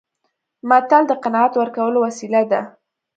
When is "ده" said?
2.51-2.61